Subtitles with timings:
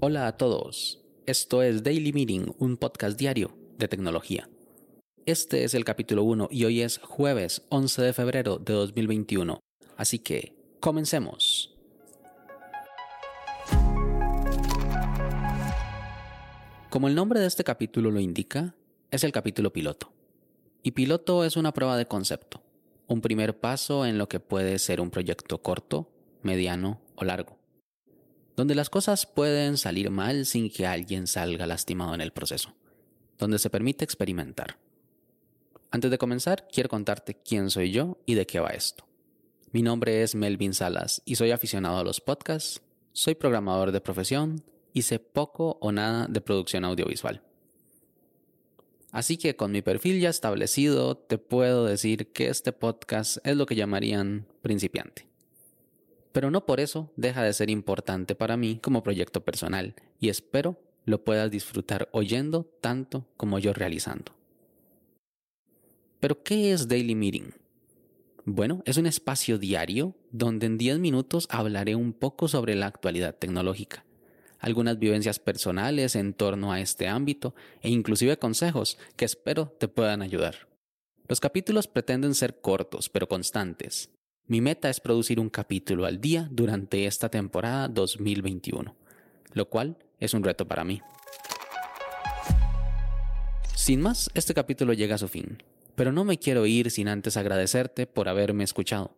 [0.00, 4.48] Hola a todos, esto es Daily Meeting, un podcast diario de tecnología.
[5.24, 9.60] Este es el capítulo 1 y hoy es jueves 11 de febrero de 2021,
[9.96, 11.74] así que comencemos.
[16.90, 18.74] Como el nombre de este capítulo lo indica,
[19.10, 20.12] es el capítulo piloto.
[20.82, 22.62] Y piloto es una prueba de concepto,
[23.06, 26.10] un primer paso en lo que puede ser un proyecto corto,
[26.42, 27.58] mediano o largo
[28.56, 32.74] donde las cosas pueden salir mal sin que alguien salga lastimado en el proceso,
[33.38, 34.78] donde se permite experimentar.
[35.90, 39.06] Antes de comenzar, quiero contarte quién soy yo y de qué va esto.
[39.72, 42.80] Mi nombre es Melvin Salas y soy aficionado a los podcasts,
[43.12, 47.42] soy programador de profesión y sé poco o nada de producción audiovisual.
[49.14, 53.64] Así que con mi perfil ya establecido, te puedo decir que este podcast es lo
[53.64, 55.26] que llamarían principiante
[56.34, 60.80] pero no por eso deja de ser importante para mí como proyecto personal y espero
[61.04, 64.32] lo puedas disfrutar oyendo tanto como yo realizando.
[66.18, 67.52] Pero ¿qué es Daily Meeting?
[68.44, 73.36] Bueno, es un espacio diario donde en 10 minutos hablaré un poco sobre la actualidad
[73.36, 74.03] tecnológica,
[74.64, 80.22] algunas vivencias personales en torno a este ámbito e inclusive consejos que espero te puedan
[80.22, 80.68] ayudar.
[81.28, 84.08] Los capítulos pretenden ser cortos pero constantes,
[84.46, 88.96] mi meta es producir un capítulo al día durante esta temporada 2021,
[89.52, 91.02] lo cual es un reto para mí.
[93.74, 95.62] Sin más, este capítulo llega a su fin,
[95.94, 99.14] pero no me quiero ir sin antes agradecerte por haberme escuchado.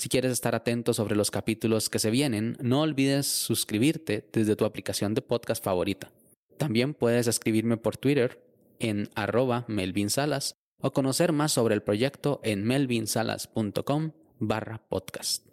[0.00, 4.64] Si quieres estar atento sobre los capítulos que se vienen, no olvides suscribirte desde tu
[4.64, 6.10] aplicación de podcast favorita.
[6.56, 8.42] También puedes escribirme por Twitter
[8.78, 15.46] en arroba melvinsalas o conocer más sobre el proyecto en melvinsalas.com barra podcast.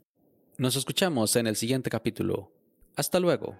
[0.57, 2.53] Nos escuchamos en el siguiente capítulo.
[2.95, 3.57] Hasta luego.